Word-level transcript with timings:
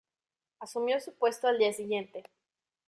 Asumió 0.59 0.99
su 0.99 1.13
puesto 1.13 1.47
al 1.47 1.59
día 1.59 1.73
siguiente. 1.73 2.23